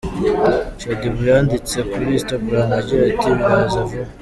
[0.79, 4.09] Shaddy Boo yanditse kuri instagram agira ati :”Biraza vuba.